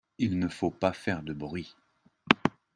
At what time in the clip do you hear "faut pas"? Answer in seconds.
0.47-0.93